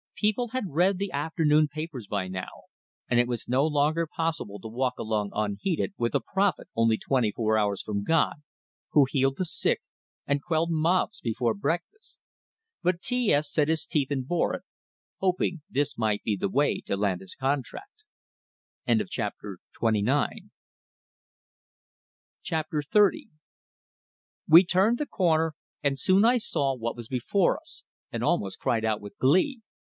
People 0.15 0.49
had 0.49 0.65
read 0.69 0.97
the 0.99 1.11
afternoon 1.11 1.67
papers 1.67 2.05
by 2.07 2.27
now, 2.27 2.49
and 3.09 3.19
it 3.19 3.27
was 3.27 3.47
no 3.47 3.65
longer 3.65 4.07
possible 4.07 4.59
to 4.59 4.67
walk 4.67 4.95
along 4.99 5.31
unheeded, 5.33 5.93
with 5.97 6.13
a 6.13 6.19
prophet 6.19 6.67
only 6.75 6.97
twenty 6.97 7.31
four 7.31 7.57
hours 7.57 7.81
from 7.81 8.03
God, 8.03 8.35
who 8.91 9.05
healed 9.09 9.37
the 9.37 9.45
sick 9.45 9.81
and 10.27 10.41
quelled 10.43 10.69
mobs 10.71 11.21
before 11.21 11.53
breakfast. 11.55 12.19
But 12.83 13.01
T 13.01 13.31
S 13.31 13.51
set 13.51 13.67
his 13.67 13.85
teeth 13.87 14.11
and 14.11 14.27
bore 14.27 14.53
it 14.55 14.63
hoping 15.19 15.61
this 15.69 15.97
might 15.97 16.23
be 16.23 16.35
the 16.35 16.49
way 16.49 16.81
to 16.81 16.95
land 16.97 17.21
his 17.21 17.35
contract. 17.35 18.03
XXX 18.87 19.31
We 24.47 24.65
turned 24.65 24.97
the 24.99 25.07
corner, 25.07 25.55
and 25.83 25.97
soon 25.97 26.25
I 26.25 26.37
saw 26.37 26.75
what 26.75 26.95
was 26.95 27.07
before 27.07 27.59
us, 27.59 27.83
and 28.11 28.23
almost 28.23 28.59
cried 28.59 28.85
out 28.85 29.01
with 29.01 29.17
glee. 29.17 29.61